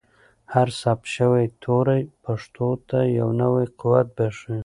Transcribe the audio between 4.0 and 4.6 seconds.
بښي.